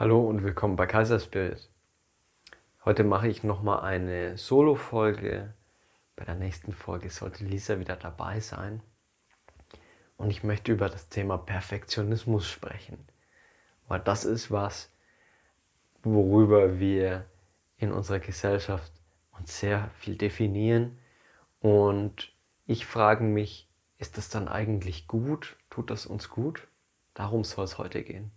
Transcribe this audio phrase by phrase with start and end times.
[0.00, 1.68] Hallo und willkommen bei Kaiserspirit.
[2.86, 5.52] Heute mache ich nochmal eine Solo-Folge.
[6.16, 8.82] Bei der nächsten Folge sollte Lisa wieder dabei sein.
[10.16, 12.96] Und ich möchte über das Thema Perfektionismus sprechen.
[13.88, 14.90] Weil das ist was,
[16.02, 17.26] worüber wir
[17.76, 18.94] in unserer Gesellschaft
[19.38, 20.98] uns sehr viel definieren.
[21.60, 22.32] Und
[22.64, 25.58] ich frage mich, ist das dann eigentlich gut?
[25.68, 26.68] Tut das uns gut?
[27.12, 28.32] Darum soll es heute gehen.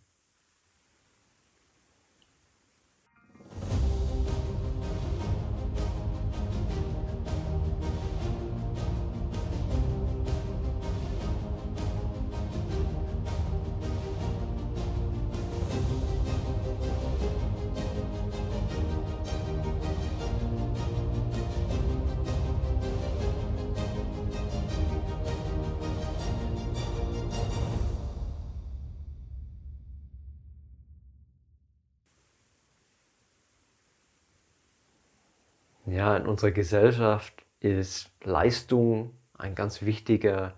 [35.93, 40.55] Ja, in unserer Gesellschaft ist Leistung ein ganz wichtiger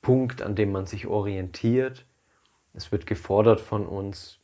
[0.00, 2.06] Punkt, an dem man sich orientiert.
[2.72, 4.40] Es wird gefordert von uns,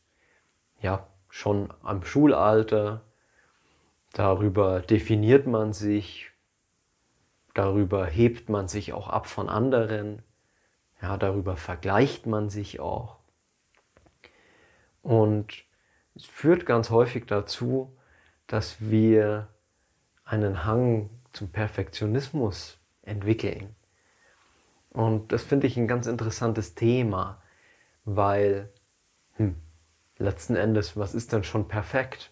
[0.81, 3.01] ja, schon am Schulalter.
[4.13, 6.29] Darüber definiert man sich,
[7.55, 10.21] darüber hebt man sich auch ab von anderen,
[11.01, 13.17] ja, darüber vergleicht man sich auch.
[15.01, 15.63] Und
[16.13, 17.97] es führt ganz häufig dazu,
[18.45, 19.47] dass wir
[20.29, 23.75] einen Hang zum Perfektionismus entwickeln.
[24.91, 27.41] Und das finde ich ein ganz interessantes Thema,
[28.05, 28.69] weil
[29.35, 29.55] hm,
[30.17, 32.31] letzten Endes, was ist denn schon perfekt?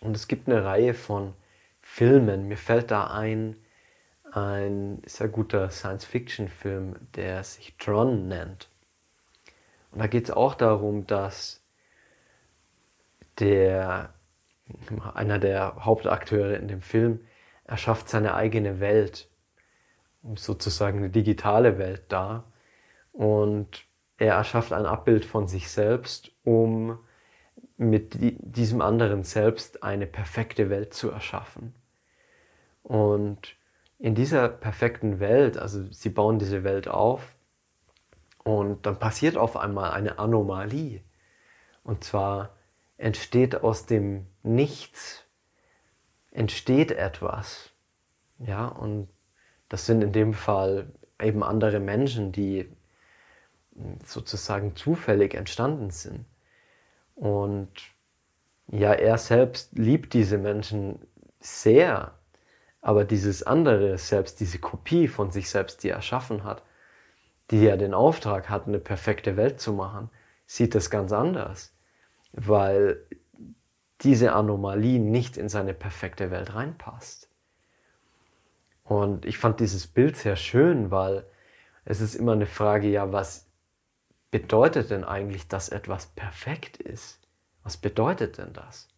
[0.00, 1.34] Und es gibt eine Reihe von
[1.82, 2.48] Filmen.
[2.48, 3.56] Mir fällt da ein,
[4.32, 8.68] ein sehr guter Science-Fiction-Film, der sich Tron nennt.
[9.92, 11.62] Und da geht es auch darum, dass
[13.38, 14.13] der
[15.14, 17.20] einer der Hauptakteure in dem Film,
[17.64, 19.28] erschafft seine eigene Welt,
[20.34, 22.44] sozusagen eine digitale Welt da.
[23.12, 23.86] Und
[24.18, 26.98] er erschafft ein Abbild von sich selbst, um
[27.76, 31.74] mit diesem anderen Selbst eine perfekte Welt zu erschaffen.
[32.82, 33.56] Und
[33.98, 37.34] in dieser perfekten Welt, also sie bauen diese Welt auf
[38.44, 41.00] und dann passiert auf einmal eine Anomalie.
[41.82, 42.50] Und zwar
[43.04, 45.24] entsteht aus dem Nichts,
[46.30, 47.70] entsteht etwas.
[48.38, 49.10] Ja, und
[49.68, 52.66] das sind in dem Fall eben andere Menschen, die
[54.02, 56.24] sozusagen zufällig entstanden sind.
[57.14, 57.68] Und
[58.68, 60.98] ja, er selbst liebt diese Menschen
[61.40, 62.14] sehr,
[62.80, 66.62] aber dieses andere Selbst, diese Kopie von sich selbst, die er erschaffen hat,
[67.50, 70.08] die ja den Auftrag hat, eine perfekte Welt zu machen,
[70.46, 71.73] sieht das ganz anders
[72.36, 73.06] weil
[74.00, 77.28] diese Anomalie nicht in seine perfekte Welt reinpasst.
[78.82, 81.24] Und ich fand dieses Bild sehr schön, weil
[81.84, 83.46] es ist immer eine Frage, ja, was
[84.30, 87.20] bedeutet denn eigentlich, dass etwas perfekt ist?
[87.62, 88.88] Was bedeutet denn das?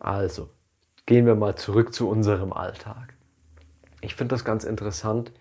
[0.00, 0.50] Also,
[1.04, 3.14] gehen wir mal zurück zu unserem Alltag.
[4.00, 5.32] Ich finde das ganz interessant,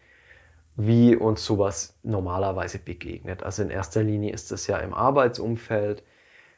[0.75, 3.43] wie uns sowas normalerweise begegnet.
[3.43, 6.03] Also in erster Linie ist es ja im Arbeitsumfeld,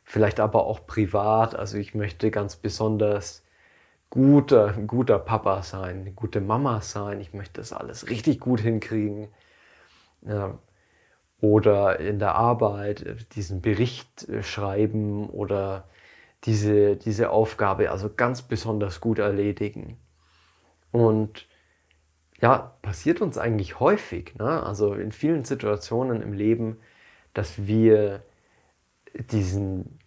[0.04, 1.56] vielleicht aber auch privat.
[1.56, 3.44] Also ich möchte ganz besonders
[4.10, 7.22] guter, guter Papa sein, gute Mama sein.
[7.22, 9.28] Ich möchte das alles richtig gut hinkriegen.
[10.22, 10.58] Ja.
[11.40, 15.88] Oder in der Arbeit diesen Bericht äh, schreiben oder
[16.46, 19.98] diese, diese Aufgabe also ganz besonders gut erledigen.
[20.92, 21.48] Und
[22.42, 24.36] ja, passiert uns eigentlich häufig.
[24.36, 24.64] Ne?
[24.64, 26.78] Also in vielen Situationen im Leben,
[27.34, 28.24] dass wir
[29.31, 30.00] diesen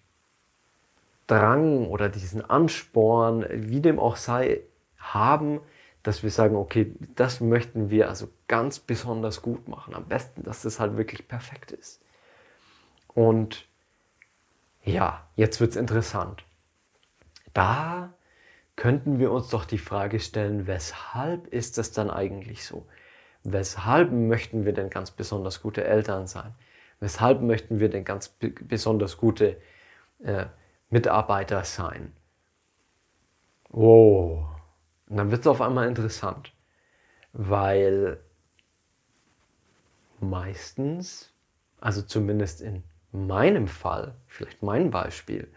[1.27, 4.61] Drang oder diesen Ansporn, wie dem auch sei,
[4.99, 5.61] haben,
[6.03, 9.95] dass wir sagen, okay, das möchten wir also ganz besonders gut machen.
[9.95, 12.01] Am besten, dass das halt wirklich perfekt ist.
[13.09, 13.67] Und
[14.85, 16.45] ja, jetzt wird es interessant.
[17.53, 18.13] Da
[18.81, 22.87] könnten wir uns doch die Frage stellen, weshalb ist das dann eigentlich so?
[23.45, 26.55] Weshalb möchten wir denn ganz besonders gute Eltern sein?
[26.99, 28.31] Weshalb möchten wir denn ganz
[28.63, 29.61] besonders gute
[30.21, 30.47] äh,
[30.89, 32.15] Mitarbeiter sein?
[33.71, 34.47] Oh,
[35.11, 36.55] und dann wird es auf einmal interessant,
[37.35, 38.19] weil
[40.21, 41.35] meistens,
[41.83, 42.83] also zumindest in
[43.13, 45.53] meinem Fall, vielleicht mein Beispiel,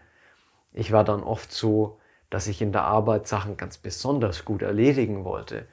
[0.74, 1.98] ich war dann oft so,
[2.34, 5.68] dass ich in der Arbeit Sachen ganz besonders gut erledigen wollte.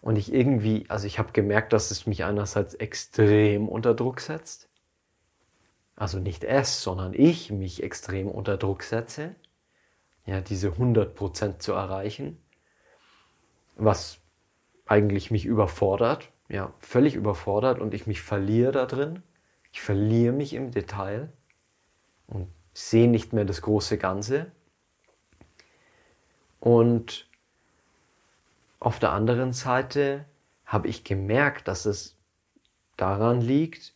[0.00, 4.70] Und ich irgendwie, also ich habe gemerkt, dass es mich einerseits extrem unter Druck setzt.
[5.94, 9.34] also nicht es, sondern ich mich extrem unter Druck setze,
[10.24, 12.38] ja, diese 100% zu erreichen,
[13.76, 14.18] was
[14.86, 19.22] eigentlich mich überfordert, ja, völlig überfordert und ich mich verliere da drin.
[19.70, 21.30] Ich verliere mich im Detail
[22.26, 24.50] und sehe nicht mehr das große Ganze.
[26.66, 27.28] Und
[28.80, 30.24] auf der anderen Seite
[30.64, 32.16] habe ich gemerkt, dass es
[32.96, 33.94] daran liegt,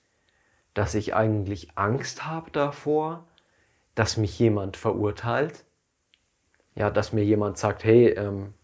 [0.72, 3.26] dass ich eigentlich Angst habe davor,
[3.96, 5.64] dass mich jemand verurteilt.
[6.76, 8.54] Ja, dass mir jemand sagt, hey, ähm,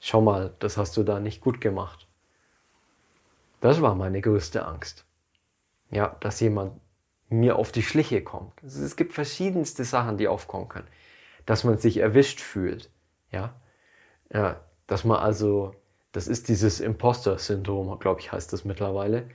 [0.00, 2.08] schau mal, das hast du da nicht gut gemacht.
[3.60, 5.04] Das war meine größte Angst.
[5.92, 6.80] Ja, dass jemand
[7.28, 8.60] mir auf die Schliche kommt.
[8.64, 10.88] Es gibt verschiedenste Sachen, die aufkommen können.
[11.46, 12.90] Dass man sich erwischt fühlt.
[13.34, 13.54] Ja,
[14.32, 15.74] ja dass man also,
[16.12, 19.28] das ist dieses Imposter-Syndrom, glaube ich, heißt das mittlerweile,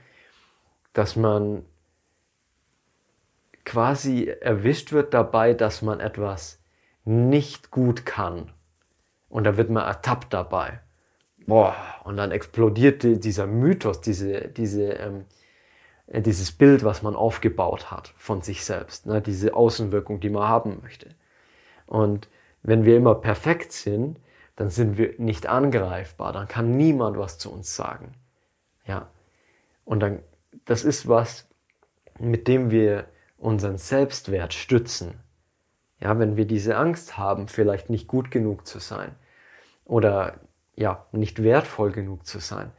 [0.92, 1.64] dass man
[3.64, 6.62] quasi erwischt wird dabei, dass man etwas
[7.04, 8.52] nicht gut kann.
[9.28, 10.80] Und da wird man ertappt dabei.
[11.46, 11.74] Boah,
[12.04, 15.24] und dann explodiert dieser Mythos, diese, diese, ähm,
[16.06, 19.20] äh, dieses Bild, was man aufgebaut hat von sich selbst, ne?
[19.20, 21.14] diese Außenwirkung, die man haben möchte.
[21.86, 22.28] Und
[22.62, 24.18] wenn wir immer perfekt sind,
[24.56, 28.12] dann sind wir nicht angreifbar, dann kann niemand was zu uns sagen.
[28.86, 29.08] Ja.
[29.84, 30.20] Und dann,
[30.66, 31.48] das ist was,
[32.18, 33.06] mit dem wir
[33.38, 35.14] unseren Selbstwert stützen.
[35.98, 39.14] Ja, wenn wir diese Angst haben, vielleicht nicht gut genug zu sein
[39.84, 40.40] oder
[40.76, 42.70] ja, nicht wertvoll genug zu sein,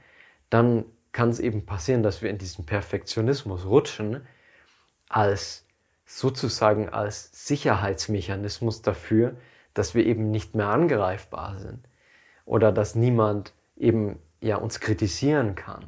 [0.50, 4.25] dann kann es eben passieren, dass wir in diesen Perfektionismus rutschen,
[5.10, 5.66] als
[6.06, 9.36] sozusagen als Sicherheitsmechanismus dafür,
[9.73, 11.88] dass wir eben nicht mehr angreifbar sind
[12.45, 15.85] oder dass niemand eben ja uns kritisieren kann.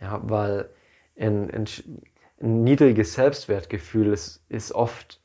[0.00, 0.68] Ja, weil
[1.14, 1.66] in, in,
[2.40, 5.20] ein niedriges Selbstwertgefühl ist, ist oft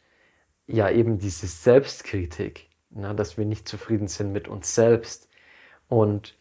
[0.67, 5.27] ja eben diese Selbstkritik, na, dass wir nicht zufrieden sind mit uns selbst.
[5.87, 6.37] Und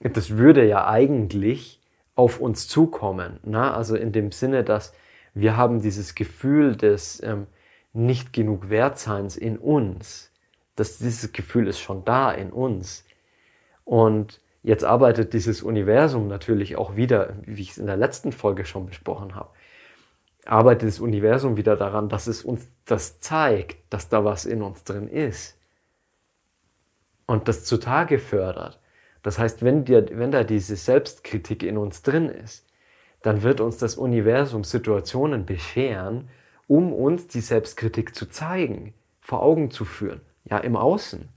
[0.00, 1.80] das würde ja eigentlich
[2.14, 3.38] auf uns zukommen.
[3.44, 3.74] Na?
[3.74, 4.94] Also in dem Sinne, dass
[5.34, 7.46] wir haben dieses Gefühl des ähm,
[7.92, 10.29] nicht genug Wertseins in uns.
[10.80, 13.04] Dass dieses Gefühl ist schon da in uns.
[13.84, 18.64] Und jetzt arbeitet dieses Universum natürlich auch wieder, wie ich es in der letzten Folge
[18.64, 19.50] schon besprochen habe,
[20.46, 24.82] arbeitet das Universum wieder daran, dass es uns das zeigt, dass da was in uns
[24.82, 25.58] drin ist.
[27.26, 28.80] Und das zutage fördert.
[29.22, 32.66] Das heißt, wenn, dir, wenn da diese Selbstkritik in uns drin ist,
[33.20, 36.30] dann wird uns das Universum Situationen bescheren,
[36.68, 41.28] um uns die Selbstkritik zu zeigen, vor Augen zu führen, ja im Außen.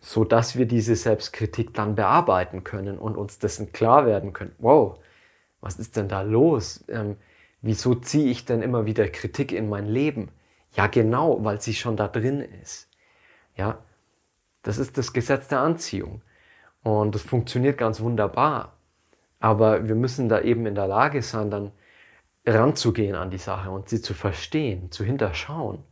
[0.00, 4.54] So dass wir diese Selbstkritik dann bearbeiten können und uns dessen klar werden können.
[4.58, 4.98] Wow,
[5.60, 6.84] was ist denn da los?
[6.88, 7.16] Ähm,
[7.60, 10.30] wieso ziehe ich denn immer wieder Kritik in mein Leben?
[10.74, 12.88] Ja, genau, weil sie schon da drin ist.
[13.56, 13.78] Ja,
[14.62, 16.22] das ist das Gesetz der Anziehung.
[16.82, 18.76] Und das funktioniert ganz wunderbar.
[19.38, 21.72] Aber wir müssen da eben in der Lage sein, dann
[22.46, 25.84] ranzugehen an die Sache und sie zu verstehen, zu hinterschauen.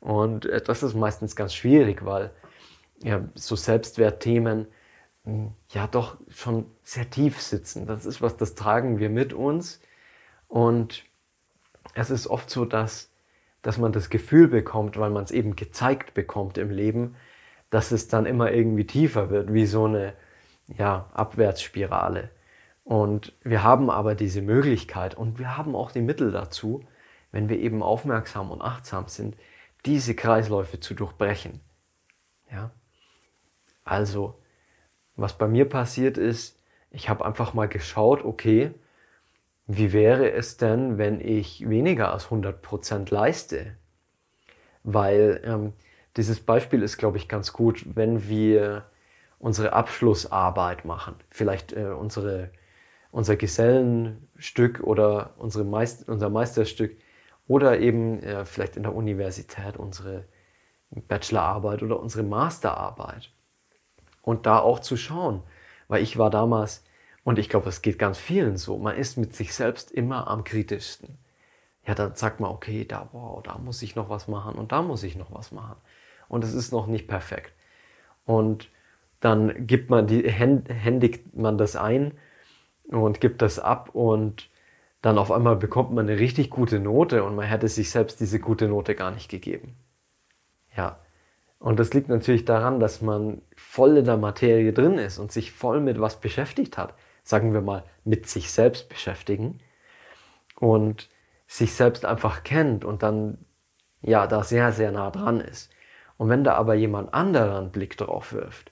[0.00, 2.30] Und äh, das ist meistens ganz schwierig, weil
[3.02, 4.66] ja, so Selbstwertthemen
[5.70, 7.86] ja doch schon sehr tief sitzen.
[7.86, 9.80] Das ist was, das tragen wir mit uns.
[10.46, 11.04] Und
[11.94, 13.10] es ist oft so, dass,
[13.62, 17.16] dass man das Gefühl bekommt, weil man es eben gezeigt bekommt im Leben,
[17.70, 20.14] dass es dann immer irgendwie tiefer wird, wie so eine
[20.66, 22.30] ja, Abwärtsspirale.
[22.84, 26.84] Und wir haben aber diese Möglichkeit und wir haben auch die Mittel dazu,
[27.32, 29.36] wenn wir eben aufmerksam und achtsam sind,
[29.86, 31.60] diese Kreisläufe zu durchbrechen.
[32.50, 32.70] Ja?
[33.84, 34.40] Also,
[35.16, 38.74] was bei mir passiert ist, ich habe einfach mal geschaut, okay,
[39.66, 43.76] wie wäre es denn, wenn ich weniger als 100% leiste?
[44.82, 45.72] Weil ähm,
[46.16, 48.86] dieses Beispiel ist, glaube ich, ganz gut, wenn wir
[49.38, 52.50] unsere Abschlussarbeit machen, vielleicht äh, unsere,
[53.10, 56.96] unser Gesellenstück oder unsere Meist unser Meisterstück
[57.48, 60.24] oder eben äh, vielleicht in der Universität unsere
[60.90, 63.32] Bachelorarbeit oder unsere Masterarbeit
[64.22, 65.42] und da auch zu schauen.
[65.88, 66.84] Weil ich war damals,
[67.24, 70.44] und ich glaube, das geht ganz vielen so, man ist mit sich selbst immer am
[70.44, 71.18] kritischsten.
[71.86, 74.82] Ja, dann sagt man, okay, da, wow, da muss ich noch was machen und da
[74.82, 75.76] muss ich noch was machen.
[76.28, 77.54] Und es ist noch nicht perfekt.
[78.26, 78.68] Und
[79.20, 82.12] dann gibt man die, händigt man das ein
[82.88, 84.50] und gibt das ab und
[85.02, 88.40] dann auf einmal bekommt man eine richtig gute Note und man hätte sich selbst diese
[88.40, 89.76] gute Note gar nicht gegeben.
[90.76, 90.98] Ja,
[91.58, 95.52] und das liegt natürlich daran, dass man voll in der Materie drin ist und sich
[95.52, 96.94] voll mit was beschäftigt hat.
[97.24, 99.60] Sagen wir mal, mit sich selbst beschäftigen.
[100.60, 101.08] Und
[101.48, 103.38] sich selbst einfach kennt und dann
[104.02, 105.70] ja da sehr, sehr nah dran ist.
[106.18, 108.70] Und wenn da aber jemand anderer einen Blick drauf wirft,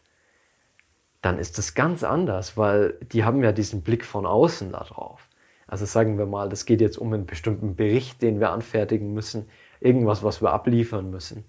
[1.23, 5.26] dann ist das ganz anders, weil die haben ja diesen Blick von außen da drauf.
[5.67, 9.49] Also sagen wir mal, das geht jetzt um einen bestimmten Bericht, den wir anfertigen müssen,
[9.81, 11.45] irgendwas, was wir abliefern müssen.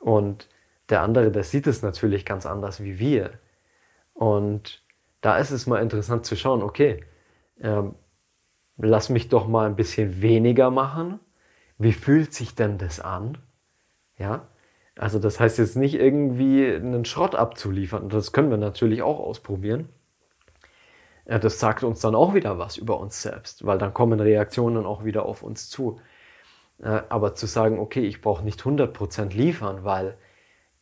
[0.00, 0.48] Und
[0.88, 3.32] der andere, der sieht es natürlich ganz anders wie wir.
[4.14, 4.84] Und
[5.20, 7.04] da ist es mal interessant zu schauen, okay,
[7.60, 7.94] ähm,
[8.76, 11.18] lass mich doch mal ein bisschen weniger machen.
[11.78, 13.38] Wie fühlt sich denn das an?
[14.18, 14.48] Ja,
[14.96, 18.08] also das heißt jetzt nicht irgendwie einen Schrott abzuliefern.
[18.08, 19.88] Das können wir natürlich auch ausprobieren.
[21.26, 25.04] Das sagt uns dann auch wieder was über uns selbst, weil dann kommen Reaktionen auch
[25.04, 26.00] wieder auf uns zu.
[26.78, 30.16] Aber zu sagen, okay, ich brauche nicht 100% liefern, weil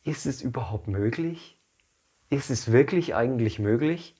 [0.03, 1.59] ist es überhaupt möglich?
[2.29, 4.15] Ist es wirklich eigentlich möglich,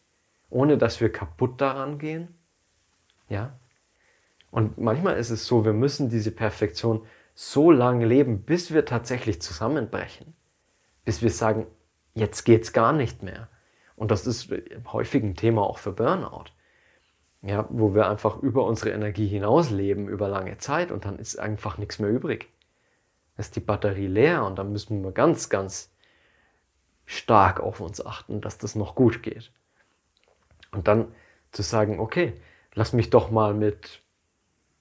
[0.50, 2.36] ohne dass wir kaputt daran gehen?
[3.29, 3.60] Ja?
[4.50, 9.41] Und manchmal ist es so, wir müssen diese Perfektion so lange leben, bis wir tatsächlich
[9.41, 10.34] zusammenbrechen.
[11.03, 11.67] Bis wir sagen,
[12.13, 13.50] jetzt geht's gar nicht mehr.
[13.96, 14.50] Und das ist
[14.92, 16.46] häufig ein Thema auch für Burnout.
[17.42, 21.78] Ja, wo wir einfach über unsere Energie hinausleben über lange Zeit und dann ist einfach
[21.78, 22.50] nichts mehr übrig.
[23.38, 25.92] Ist die Batterie leer und dann müssen wir ganz, ganz
[27.06, 29.52] stark auf uns achten, dass das noch gut geht.
[30.72, 31.14] Und dann
[31.52, 32.34] zu sagen, okay,
[32.74, 34.02] lass mich doch mal mit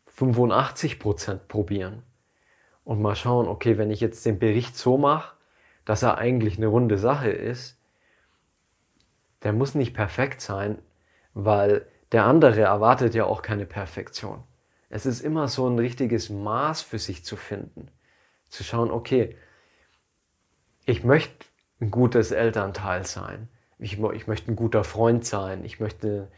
[0.07, 2.03] 85 Prozent probieren
[2.85, 5.37] und mal schauen, okay, wenn ich jetzt den Bericht so mache,
[5.85, 7.79] dass er eigentlich eine runde Sache ist,
[9.45, 10.79] der muss nicht perfekt sein,
[11.35, 14.43] weil der andere erwartet ja auch keine Perfektion.
[14.89, 17.89] Es ist immer so ein richtiges Maß für sich zu finden.
[18.49, 19.37] Zu schauen, okay,
[20.87, 21.47] ich möchte
[21.81, 23.49] ein gutes Elternteil sein.
[23.79, 25.65] Ich, ich möchte ein guter Freund sein.
[25.65, 26.31] Ich möchte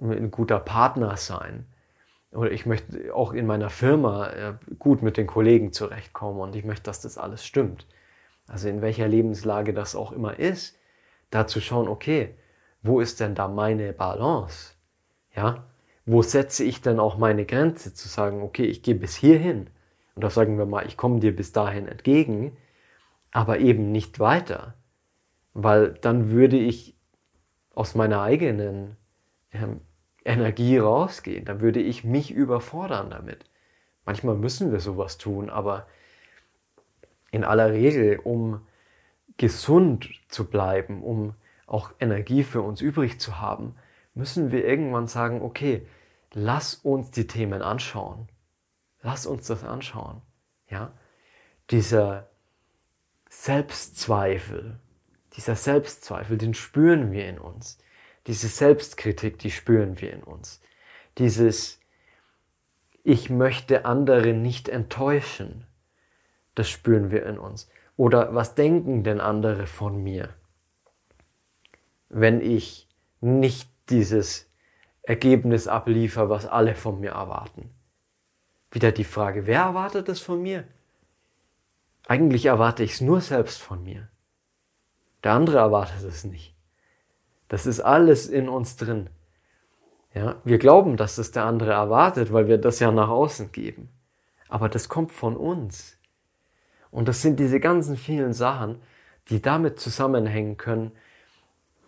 [0.00, 1.66] ein guter Partner sein
[2.32, 6.64] oder ich möchte auch in meiner Firma äh, gut mit den Kollegen zurechtkommen und ich
[6.64, 7.86] möchte, dass das alles stimmt.
[8.46, 10.78] Also in welcher Lebenslage das auch immer ist,
[11.30, 12.34] da zu schauen, okay,
[12.82, 14.74] wo ist denn da meine Balance?
[15.34, 15.64] Ja,
[16.06, 19.68] wo setze ich denn auch meine Grenze zu sagen, okay, ich gehe bis hierhin
[20.14, 22.56] und da sagen wir mal, ich komme dir bis dahin entgegen,
[23.32, 24.74] aber eben nicht weiter,
[25.52, 26.96] weil dann würde ich
[27.74, 28.96] aus meiner eigenen
[29.52, 29.80] ähm,
[30.24, 31.44] Energie rausgehen.
[31.44, 33.44] Dann würde ich mich überfordern damit.
[34.04, 35.86] Manchmal müssen wir sowas tun, aber
[37.30, 38.66] in aller Regel, um
[39.36, 41.34] gesund zu bleiben, um
[41.66, 43.74] auch Energie für uns übrig zu haben,
[44.14, 45.86] müssen wir irgendwann sagen, okay,
[46.32, 48.28] lass uns die Themen anschauen.
[49.02, 50.22] Lass uns das anschauen.
[50.68, 50.92] Ja?
[51.70, 52.28] Dieser
[53.28, 54.80] Selbstzweifel,
[55.34, 57.78] dieser Selbstzweifel, den spüren wir in uns.
[58.26, 60.60] Diese Selbstkritik, die spüren wir in uns.
[61.18, 61.80] Dieses
[63.04, 65.66] Ich möchte andere nicht enttäuschen,
[66.54, 67.68] das spüren wir in uns.
[67.96, 70.28] Oder was denken denn andere von mir,
[72.08, 72.88] wenn ich
[73.20, 74.50] nicht dieses
[75.02, 77.70] Ergebnis abliefer, was alle von mir erwarten?
[78.70, 80.64] Wieder die Frage, wer erwartet es von mir?
[82.06, 84.08] Eigentlich erwarte ich es nur selbst von mir.
[85.24, 86.54] Der andere erwartet es nicht.
[87.48, 89.08] Das ist alles in uns drin.
[90.14, 93.88] Ja, wir glauben, dass es der andere erwartet, weil wir das ja nach außen geben.
[94.48, 95.98] Aber das kommt von uns.
[96.96, 98.80] Und das sind diese ganzen vielen Sachen,
[99.28, 100.92] die damit zusammenhängen können,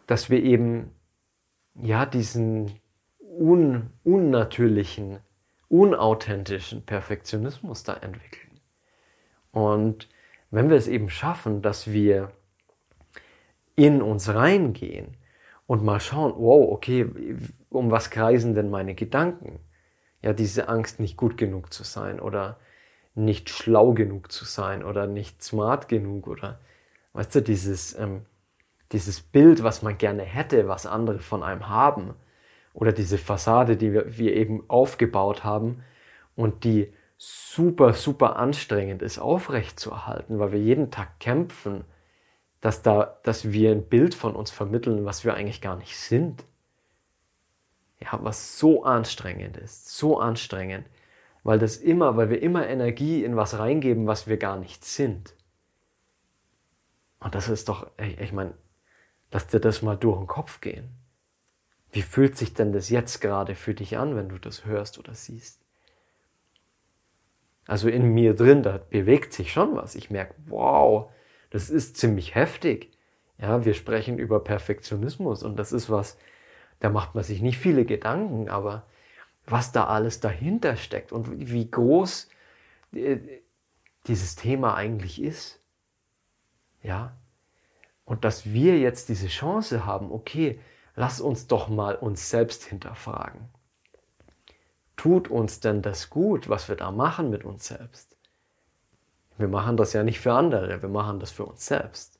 [0.06, 0.94] dass wir eben
[1.74, 2.78] ja diesen
[3.18, 5.20] un unnatürlichen,
[5.70, 8.60] unauthentischen Perfektionismus da entwickeln.
[9.50, 10.10] Und
[10.50, 12.30] wenn wir es eben schaffen, dass wir
[13.76, 15.16] in uns reingehen
[15.66, 17.06] und mal schauen, wow, okay,
[17.70, 19.58] um was kreisen denn meine Gedanken?
[20.20, 22.58] Ja, diese Angst, nicht gut genug zu sein oder
[23.18, 26.60] nicht schlau genug zu sein oder nicht smart genug oder,
[27.12, 28.24] weißt du, dieses, ähm,
[28.92, 32.14] dieses Bild, was man gerne hätte, was andere von einem haben
[32.72, 35.82] oder diese Fassade, die wir, wir eben aufgebaut haben
[36.36, 41.84] und die super, super anstrengend ist, aufrechtzuerhalten, weil wir jeden Tag kämpfen,
[42.60, 46.44] dass, da, dass wir ein Bild von uns vermitteln, was wir eigentlich gar nicht sind.
[48.00, 50.86] Ja, was so anstrengend ist, so anstrengend,
[51.48, 55.34] weil das immer, weil wir immer Energie in was reingeben, was wir gar nicht sind.
[57.20, 58.52] Und das ist doch, ich, ich meine,
[59.32, 60.90] lass dir das mal durch den Kopf gehen.
[61.90, 65.14] Wie fühlt sich denn das jetzt gerade für dich an, wenn du das hörst oder
[65.14, 65.62] siehst?
[67.66, 69.94] Also in mir drin, da bewegt sich schon was.
[69.94, 71.10] Ich merke, wow,
[71.48, 72.92] das ist ziemlich heftig.
[73.38, 76.18] Ja, wir sprechen über Perfektionismus und das ist was,
[76.80, 78.84] da macht man sich nicht viele Gedanken, aber
[79.50, 82.28] was da alles dahinter steckt und wie groß
[82.92, 83.18] äh,
[84.06, 85.60] dieses Thema eigentlich ist.
[86.82, 87.16] Ja?
[88.04, 90.60] Und dass wir jetzt diese Chance haben, okay,
[90.94, 93.48] lass uns doch mal uns selbst hinterfragen.
[94.96, 98.16] Tut uns denn das gut, was wir da machen mit uns selbst?
[99.36, 102.17] Wir machen das ja nicht für andere, wir machen das für uns selbst.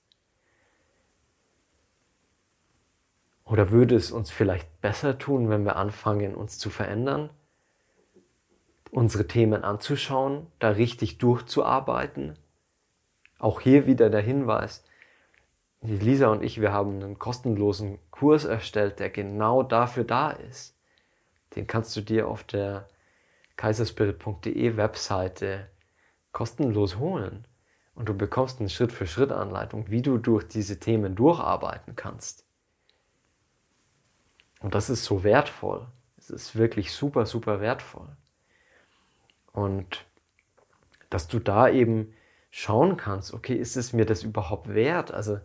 [3.49, 7.31] Oder würde es uns vielleicht besser tun, wenn wir anfangen, uns zu verändern,
[8.91, 12.39] unsere Themen anzuschauen, da richtig durchzuarbeiten?
[13.39, 14.85] Auch hier wieder der Hinweis,
[15.81, 20.77] Lisa und ich, wir haben einen kostenlosen Kurs erstellt, der genau dafür da ist.
[21.57, 22.89] Den kannst du dir auf der
[23.57, 25.71] kaiserspirit.de Webseite
[26.33, 27.47] kostenlos holen.
[27.95, 32.48] Und du bekommst eine Schritt-für-Schritt-Anleitung, wie du durch diese Themen durcharbeiten kannst.
[34.61, 35.87] Und das ist so wertvoll.
[36.17, 38.09] Es ist wirklich super, super wertvoll.
[39.53, 40.05] Und
[41.11, 42.15] dass du da eben
[42.51, 45.13] schauen kannst, okay, ist es mir das überhaupt wert?
[45.13, 45.41] Also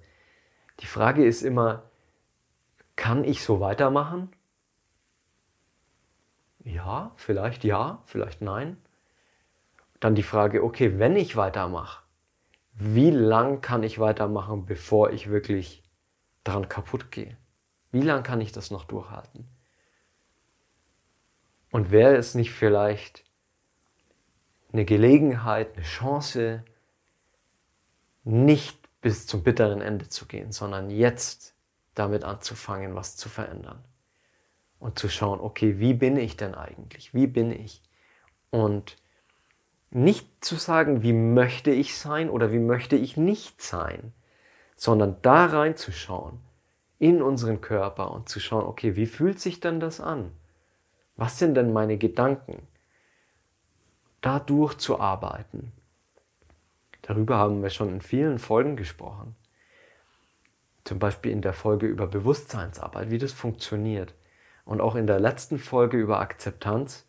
[0.79, 1.83] die Frage ist immer,
[2.95, 4.31] kann ich so weitermachen?
[6.63, 8.77] Ja, vielleicht ja, vielleicht nein.
[9.99, 12.03] Dann die Frage, okay, wenn ich weitermache,
[12.73, 15.83] wie lang kann ich weitermachen, bevor ich wirklich
[16.43, 17.37] dran kaputt gehe?
[17.93, 19.47] Wie lang kann ich das noch durchhalten?
[21.71, 23.23] Und wäre es nicht vielleicht
[24.73, 26.65] eine Gelegenheit, eine Chance,
[28.25, 31.55] nicht bis zum bitteren Ende zu gehen, sondern jetzt
[31.95, 33.81] damit anzufangen, was zu verändern?
[34.83, 37.13] und zu schauen, okay, wie bin ich denn eigentlich?
[37.13, 37.81] Wie bin ich?
[38.49, 38.97] Und
[39.91, 44.11] nicht zu sagen, wie möchte ich sein oder wie möchte ich nicht sein,
[44.75, 46.41] sondern da reinzuschauen
[47.03, 50.31] in unseren Körper und zu schauen, okay, wie fühlt sich denn das an?
[51.17, 52.65] Was sind denn meine Gedanken?
[54.21, 55.73] Da durchzuarbeiten.
[57.01, 59.35] Darüber haben wir schon in vielen Folgen gesprochen.
[60.85, 64.13] Zum Beispiel in der Folge über Bewusstseinsarbeit, wie das funktioniert
[64.63, 67.05] und auch in der letzten Folge über Akzeptanz,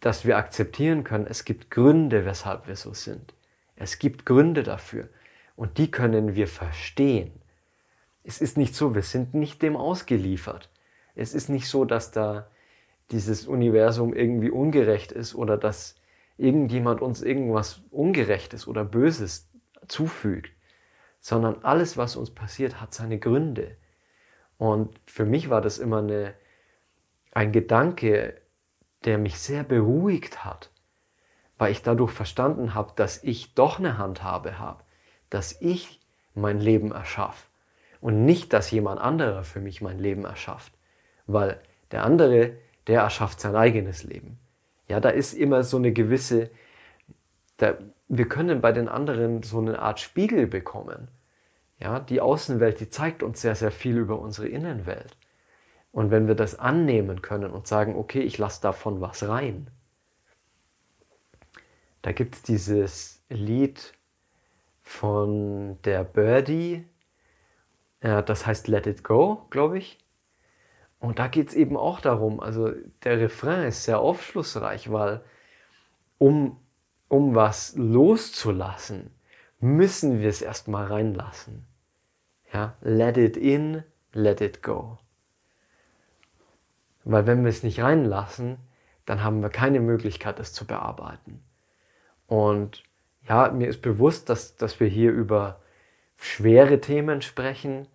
[0.00, 3.32] dass wir akzeptieren können, es gibt Gründe, weshalb wir so sind.
[3.76, 5.08] Es gibt Gründe dafür
[5.54, 7.41] und die können wir verstehen.
[8.24, 10.70] Es ist nicht so, wir sind nicht dem ausgeliefert.
[11.14, 12.48] Es ist nicht so, dass da
[13.10, 15.96] dieses Universum irgendwie ungerecht ist oder dass
[16.38, 19.50] irgendjemand uns irgendwas Ungerechtes oder Böses
[19.86, 20.52] zufügt,
[21.20, 23.76] sondern alles, was uns passiert, hat seine Gründe.
[24.56, 26.34] Und für mich war das immer eine,
[27.32, 28.40] ein Gedanke,
[29.04, 30.70] der mich sehr beruhigt hat,
[31.58, 34.84] weil ich dadurch verstanden habe, dass ich doch eine Handhabe habe,
[35.28, 36.00] dass ich
[36.34, 37.51] mein Leben erschaffe
[38.02, 40.72] und nicht, dass jemand anderer für mich mein Leben erschafft,
[41.26, 41.58] weil
[41.92, 42.56] der andere,
[42.88, 44.38] der erschafft sein eigenes Leben.
[44.88, 46.50] Ja, da ist immer so eine gewisse,
[47.58, 51.08] da, wir können bei den anderen so eine Art Spiegel bekommen.
[51.78, 55.16] Ja, die Außenwelt, die zeigt uns sehr, sehr viel über unsere Innenwelt.
[55.92, 59.68] Und wenn wir das annehmen können und sagen, okay, ich lasse davon was rein,
[62.02, 63.92] da gibt es dieses Lied
[64.80, 66.84] von der Birdie,
[68.02, 69.98] äh, das heißt Let It Go, glaube ich.
[70.98, 72.70] Und da geht es eben auch darum, also
[73.02, 75.24] der Refrain ist sehr aufschlussreich, weil
[76.18, 76.60] um,
[77.08, 79.10] um was loszulassen,
[79.58, 81.66] müssen wir es erstmal reinlassen.
[82.52, 84.98] Ja, let it in, let it go.
[87.04, 88.58] Weil wenn wir es nicht reinlassen,
[89.04, 91.42] dann haben wir keine Möglichkeit, es zu bearbeiten.
[92.28, 92.84] Und
[93.28, 95.60] ja, mir ist bewusst, dass, dass wir hier über
[96.16, 97.88] schwere Themen sprechen,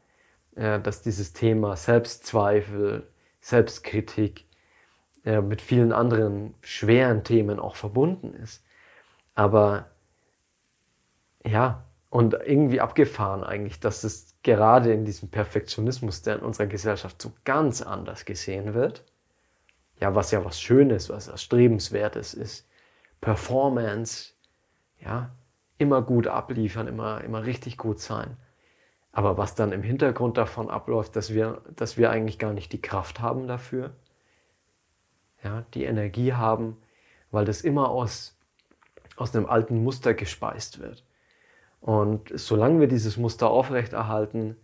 [0.58, 3.08] äh, dass dieses Thema Selbstzweifel,
[3.40, 4.46] Selbstkritik
[5.24, 8.64] äh, mit vielen anderen schweren Themen auch verbunden ist.
[9.36, 9.92] Aber
[11.46, 17.22] ja, und irgendwie abgefahren eigentlich, dass es gerade in diesem Perfektionismus, der in unserer Gesellschaft
[17.22, 19.04] so ganz anders gesehen wird,
[20.00, 22.68] ja, was ja was Schönes, was Erstrebenswertes ist,
[23.22, 24.34] Performance,
[25.00, 25.32] ja,
[25.78, 28.38] immer gut abliefern, immer, immer richtig gut sein.
[29.18, 32.84] Aber was dann im Hintergrund davon abläuft, dass wir, dass wir eigentlich gar nicht die
[32.84, 33.96] Kraft haben dafür,
[35.44, 36.78] ja, die Energie haben,
[37.32, 38.38] weil das immer aus,
[39.16, 41.04] aus einem alten Muster gespeist wird.
[41.82, 44.56] Und solange wir dieses Muster aufrechterhalten,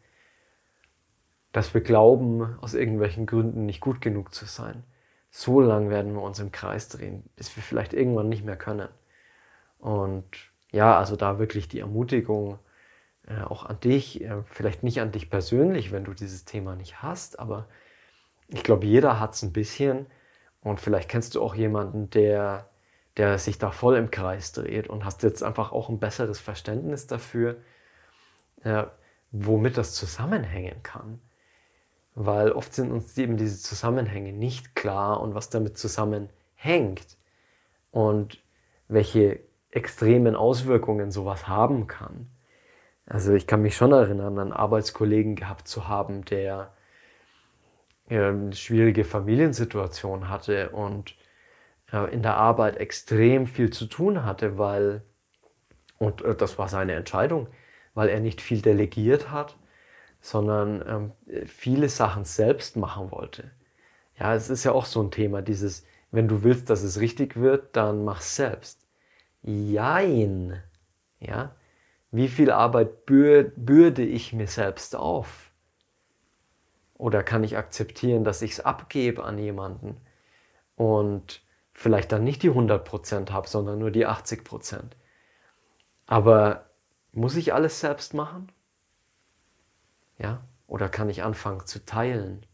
[1.51, 4.83] dass wir glauben, aus irgendwelchen Gründen nicht gut genug zu sein,
[5.31, 8.89] so lange werden wir uns im Kreis drehen, bis wir vielleicht irgendwann nicht mehr können.
[9.79, 10.25] Und
[10.71, 12.59] ja, also da wirklich die Ermutigung
[13.27, 17.01] äh, auch an dich, äh, vielleicht nicht an dich persönlich, wenn du dieses Thema nicht
[17.01, 17.67] hast, aber
[18.47, 20.07] ich glaube, jeder hat es ein bisschen
[20.62, 22.69] Und vielleicht kennst du auch jemanden, der,
[23.17, 27.07] der sich da voll im Kreis dreht und hast jetzt einfach auch ein besseres Verständnis
[27.07, 27.57] dafür,
[28.63, 28.91] ja,
[29.31, 31.19] womit das zusammenhängen kann.
[32.15, 37.17] Weil oft sind uns eben diese Zusammenhänge nicht klar und was damit zusammenhängt
[37.91, 38.41] und
[38.88, 39.39] welche
[39.71, 42.29] extremen Auswirkungen sowas haben kann.
[43.05, 46.73] Also ich kann mich schon erinnern, einen Arbeitskollegen gehabt zu haben, der
[48.09, 51.15] eine schwierige Familiensituation hatte und
[52.11, 55.03] in der Arbeit extrem viel zu tun hatte, weil,
[55.99, 57.47] und äh, das war seine Entscheidung,
[57.93, 59.57] weil er nicht viel delegiert hat,
[60.19, 60.83] sondern
[61.27, 63.51] ähm, viele Sachen selbst machen wollte.
[64.17, 67.35] Ja, es ist ja auch so ein Thema, dieses, wenn du willst, dass es richtig
[67.35, 68.87] wird, dann mach's selbst.
[69.43, 70.63] Jein.
[71.19, 71.55] Ja,
[72.13, 75.52] wie viel Arbeit bürde ich mir selbst auf?
[76.93, 79.97] Oder kann ich akzeptieren, dass ich es abgebe an jemanden
[80.76, 84.91] und vielleicht dann nicht die 100% habe, sondern nur die 80%?
[86.06, 86.69] Aber
[87.13, 88.52] muss ich alles selbst machen?
[90.19, 90.43] Ja?
[90.67, 92.45] Oder kann ich anfangen zu teilen?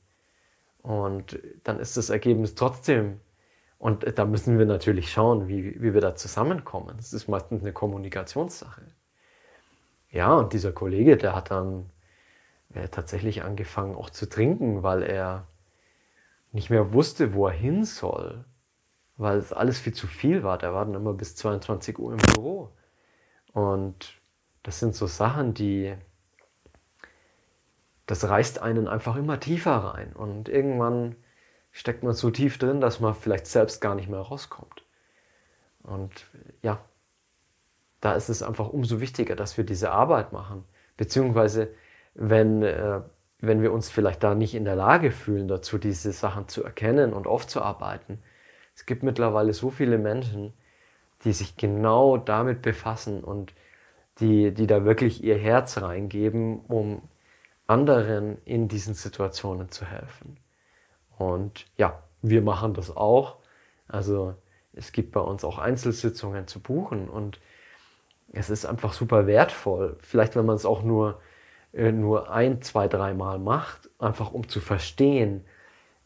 [0.81, 3.19] Und dann ist das Ergebnis trotzdem.
[3.77, 6.95] Und da müssen wir natürlich schauen, wie, wie wir da zusammenkommen.
[6.95, 8.98] Das ist meistens eine Kommunikationssache.
[10.11, 11.89] Ja, und dieser Kollege, der hat dann
[12.73, 15.47] äh, tatsächlich angefangen auch zu trinken, weil er
[16.51, 18.45] nicht mehr wusste, wo er hin soll,
[19.17, 20.57] weil es alles viel zu viel war.
[20.57, 22.71] Der war dann immer bis 22 Uhr im Büro.
[23.53, 24.19] Und
[24.63, 25.95] das sind so Sachen, die,
[28.07, 30.13] das reißt einen einfach immer tiefer rein.
[30.13, 31.15] Und irgendwann
[31.71, 34.83] steckt man so tief drin, dass man vielleicht selbst gar nicht mehr rauskommt.
[35.83, 36.11] Und
[36.61, 36.79] ja,
[38.01, 40.63] da ist es einfach umso wichtiger, dass wir diese Arbeit machen.
[40.97, 41.69] Beziehungsweise,
[42.13, 43.01] wenn, äh,
[43.39, 47.13] wenn wir uns vielleicht da nicht in der Lage fühlen, dazu diese Sachen zu erkennen
[47.13, 48.21] und aufzuarbeiten.
[48.75, 50.53] Es gibt mittlerweile so viele Menschen,
[51.23, 53.53] die sich genau damit befassen und
[54.19, 57.01] die, die da wirklich ihr Herz reingeben, um
[57.67, 60.37] anderen in diesen Situationen zu helfen.
[61.17, 63.37] Und ja, wir machen das auch.
[63.87, 64.35] Also
[64.73, 67.39] es gibt bei uns auch Einzelsitzungen zu buchen und
[68.31, 69.97] es ist einfach super wertvoll.
[69.99, 71.19] Vielleicht, wenn man es auch nur,
[71.73, 75.45] äh, nur ein, zwei, dreimal macht, einfach um zu verstehen,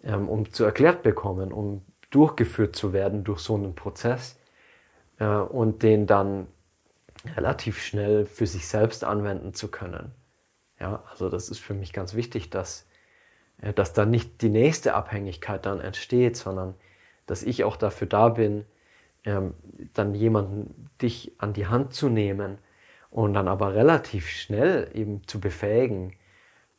[0.04, 4.38] ähm, um zu erklärt bekommen, um durchgeführt zu werden durch so einen Prozess
[5.20, 6.48] äh, und den dann
[7.36, 10.12] relativ schnell für sich selbst anwenden zu können.
[10.80, 12.88] Ja, also das ist für mich ganz wichtig, dass,
[13.62, 16.76] äh, dass da nicht die nächste Abhängigkeit dann entsteht, sondern
[17.26, 18.66] dass ich auch dafür da bin,
[19.26, 19.54] ähm,
[19.94, 22.58] dann jemanden dich an die Hand zu nehmen
[23.10, 26.14] und dann aber relativ schnell eben zu befähigen,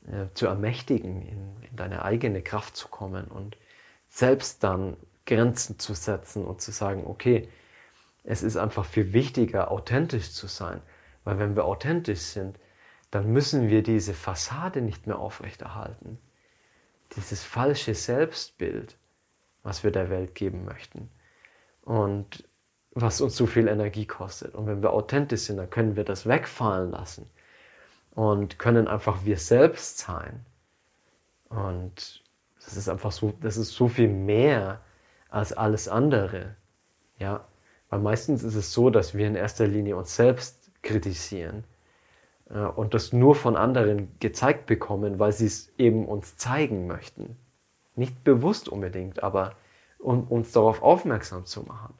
[0.07, 3.57] äh, zu ermächtigen, in, in deine eigene Kraft zu kommen und
[4.09, 7.48] selbst dann Grenzen zu setzen und zu sagen, okay,
[8.24, 10.80] es ist einfach viel wichtiger, authentisch zu sein.
[11.24, 12.59] Weil wenn wir authentisch sind,
[13.11, 16.18] dann müssen wir diese Fassade nicht mehr aufrechterhalten.
[17.16, 18.96] Dieses falsche Selbstbild,
[19.62, 21.11] was wir der Welt geben möchten.
[21.85, 22.44] Und
[22.92, 24.55] was uns so viel Energie kostet.
[24.55, 27.29] Und wenn wir authentisch sind, dann können wir das wegfallen lassen
[28.14, 30.47] und können einfach wir selbst sein.
[31.49, 32.23] Und
[32.64, 34.81] das ist einfach so, das ist so viel mehr
[35.29, 36.55] als alles andere.
[37.18, 37.44] Ja,
[37.90, 41.64] weil meistens ist es so, dass wir in erster Linie uns selbst kritisieren
[42.51, 47.37] äh, und das nur von anderen gezeigt bekommen, weil sie es eben uns zeigen möchten.
[47.97, 49.55] Nicht bewusst unbedingt, aber
[50.05, 51.95] um uns darauf aufmerksam zu machen.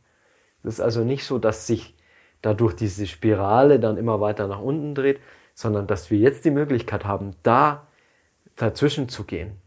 [0.62, 1.97] Das ist also nicht so, dass sich
[2.43, 5.21] dadurch diese Spirale dann immer weiter nach unten dreht,
[5.55, 7.87] sondern dass wir jetzt die Möglichkeit haben, da
[8.57, 9.61] dazwischen zu gehen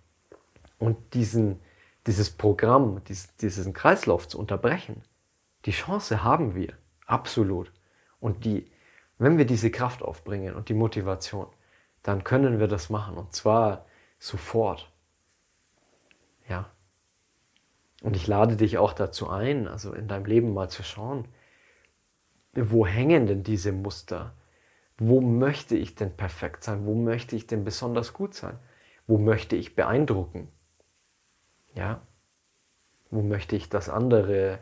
[0.77, 1.59] und diesen,
[2.05, 3.01] dieses Programm,
[3.41, 5.01] diesen Kreislauf zu unterbrechen.
[5.65, 6.73] Die Chance haben wir,
[7.05, 7.71] absolut.
[8.19, 8.69] Und die,
[9.17, 11.47] wenn wir diese Kraft aufbringen und die Motivation,
[12.03, 13.85] dann können wir das machen und zwar
[14.19, 14.91] sofort.
[16.47, 16.69] Ja.
[18.03, 21.27] Und ich lade dich auch dazu ein, also in deinem Leben mal zu schauen,
[22.53, 24.33] wo hängen denn diese Muster?
[24.97, 26.85] Wo möchte ich denn perfekt sein?
[26.85, 28.57] Wo möchte ich denn besonders gut sein?
[29.05, 30.49] Wo möchte ich beeindrucken?
[31.75, 32.01] Ja?
[33.09, 34.59] Wo möchte ich, dass andere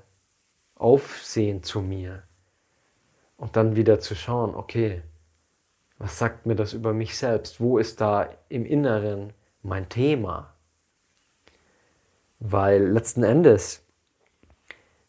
[0.76, 2.24] Aufsehen zu mir
[3.38, 5.02] und dann wieder zu schauen, okay,
[5.98, 7.62] was sagt mir das über mich selbst?
[7.62, 10.55] Wo ist da im Inneren mein Thema?
[12.40, 13.86] Weil letzten Endes,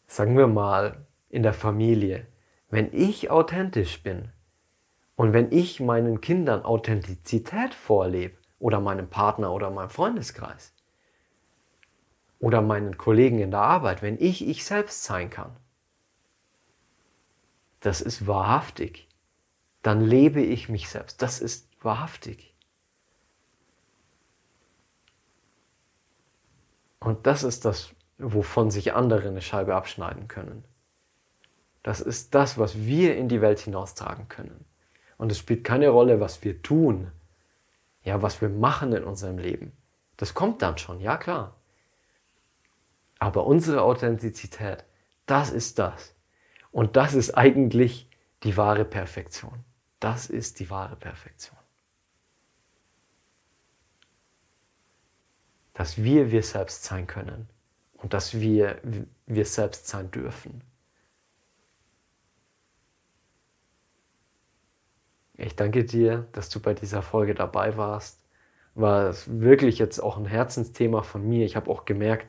[0.07, 2.25] sagen wir mal, in der Familie,
[2.69, 4.31] wenn ich authentisch bin
[5.15, 10.73] und wenn ich meinen Kindern Authentizität vorlebe oder meinem Partner oder meinem Freundeskreis,
[12.39, 15.55] oder meinen Kollegen in der Arbeit, wenn ich ich selbst sein kann,
[17.79, 19.07] das ist wahrhaftig.
[19.81, 21.21] Dann lebe ich mich selbst.
[21.21, 22.55] Das ist wahrhaftig.
[27.07, 30.65] Und das ist das, wovon sich andere eine Scheibe abschneiden können.
[31.81, 34.65] Das ist das, was wir in die Welt hinaustragen können.
[35.17, 37.09] Und es spielt keine Rolle, was wir tun,
[38.03, 39.71] ja, was wir machen in unserem Leben.
[40.17, 41.55] Das kommt dann schon, ja klar.
[43.19, 44.83] Aber unsere Authentizität,
[45.27, 46.13] das ist das.
[46.71, 48.09] Und das ist eigentlich
[48.43, 49.63] die wahre Perfektion.
[50.01, 51.56] Das ist die wahre Perfektion.
[55.77, 57.47] Dass wir wir selbst sein können
[57.93, 58.81] und dass wir
[59.27, 60.63] wir selbst sein dürfen.
[65.35, 68.19] Ich danke dir, dass du bei dieser Folge dabei warst.
[68.73, 71.45] War es wirklich jetzt auch ein Herzensthema von mir.
[71.45, 72.25] Ich habe auch gemerkt,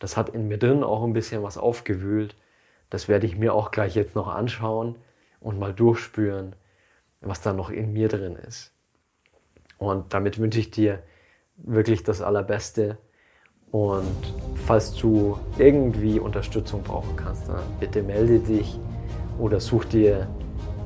[0.00, 2.34] das hat in mir drin auch ein bisschen was aufgewühlt.
[2.90, 4.96] Das werde ich mir auch gleich jetzt noch anschauen
[5.38, 6.56] und mal durchspüren,
[7.20, 8.72] was da noch in mir drin ist.
[9.78, 11.00] Und damit wünsche ich dir
[11.58, 12.98] wirklich das Allerbeste.
[13.70, 14.06] Und
[14.66, 18.78] falls du irgendwie Unterstützung brauchen kannst, dann bitte melde dich
[19.38, 20.26] oder such dir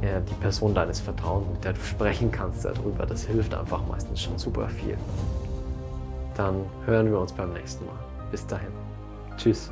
[0.02, 3.06] die Person deines Vertrauens, mit der du sprechen kannst darüber.
[3.06, 4.96] Das hilft einfach meistens schon super viel.
[6.36, 7.94] Dann hören wir uns beim nächsten Mal.
[8.32, 8.72] Bis dahin.
[9.36, 9.70] Tschüss.